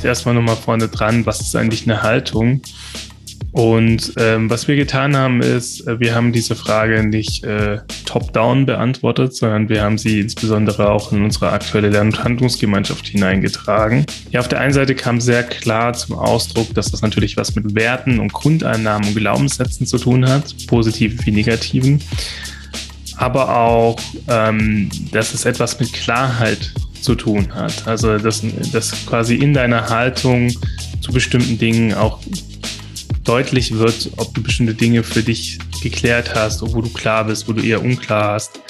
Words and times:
vielleicht 0.00 0.04
erstmal 0.04 0.34
nochmal 0.34 0.56
vorne 0.56 0.88
dran, 0.88 1.26
was 1.26 1.40
ist 1.40 1.54
eigentlich 1.54 1.84
eine 1.84 2.02
Haltung? 2.02 2.62
Und 3.52 4.12
ähm, 4.16 4.48
was 4.48 4.68
wir 4.68 4.76
getan 4.76 5.16
haben, 5.16 5.42
ist, 5.42 5.86
äh, 5.86 5.98
wir 5.98 6.14
haben 6.14 6.32
diese 6.32 6.54
Frage 6.54 7.02
nicht 7.02 7.44
äh, 7.44 7.78
top-down 8.06 8.64
beantwortet, 8.64 9.34
sondern 9.34 9.68
wir 9.68 9.82
haben 9.82 9.98
sie 9.98 10.20
insbesondere 10.20 10.88
auch 10.88 11.12
in 11.12 11.24
unsere 11.24 11.50
aktuelle 11.50 11.88
Lern- 11.88 12.08
und 12.08 12.22
Handlungsgemeinschaft 12.22 13.08
hineingetragen. 13.08 14.06
Ja, 14.30 14.40
auf 14.40 14.48
der 14.48 14.60
einen 14.60 14.72
Seite 14.72 14.94
kam 14.94 15.20
sehr 15.20 15.42
klar 15.42 15.92
zum 15.94 16.16
Ausdruck, 16.16 16.72
dass 16.74 16.92
das 16.92 17.02
natürlich 17.02 17.36
was 17.36 17.56
mit 17.56 17.74
Werten 17.74 18.20
und 18.20 18.32
Grundeinnahmen 18.32 19.08
und 19.08 19.16
Glaubenssätzen 19.16 19.84
zu 19.84 19.98
tun 19.98 20.28
hat, 20.28 20.54
positiven 20.68 21.18
wie 21.26 21.32
negativen. 21.32 22.00
Aber 23.16 23.54
auch, 23.54 23.98
ähm, 24.28 24.88
dass 25.10 25.34
es 25.34 25.44
etwas 25.44 25.78
mit 25.80 25.92
Klarheit 25.92 26.72
zu 27.02 27.14
tun 27.14 27.54
hat. 27.54 27.86
Also, 27.86 28.18
dass, 28.18 28.42
dass 28.72 29.06
quasi 29.06 29.36
in 29.36 29.54
deiner 29.54 29.88
Haltung 29.88 30.52
zu 31.00 31.12
bestimmten 31.12 31.58
Dingen 31.58 31.94
auch 31.94 32.20
deutlich 33.24 33.76
wird, 33.76 34.10
ob 34.16 34.34
du 34.34 34.42
bestimmte 34.42 34.74
Dinge 34.74 35.02
für 35.02 35.22
dich 35.22 35.58
geklärt 35.82 36.34
hast, 36.34 36.62
wo 36.62 36.80
du 36.80 36.88
klar 36.90 37.24
bist, 37.24 37.48
wo 37.48 37.52
du 37.52 37.62
eher 37.62 37.82
unklar 37.82 38.34
hast. 38.34 38.60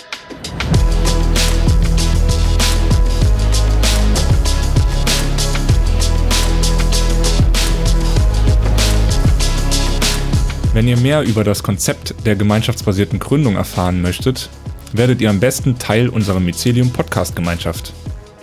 Wenn 10.73 10.87
ihr 10.87 10.97
mehr 10.97 11.23
über 11.23 11.43
das 11.43 11.65
Konzept 11.65 12.15
der 12.25 12.37
gemeinschaftsbasierten 12.37 13.19
Gründung 13.19 13.57
erfahren 13.57 14.01
möchtet, 14.01 14.49
werdet 14.93 15.21
ihr 15.21 15.29
am 15.29 15.41
besten 15.41 15.79
Teil 15.79 16.09
unserer 16.09 16.39
Mycelium 16.39 16.91
Podcast 16.91 17.35
Gemeinschaft. 17.35 17.93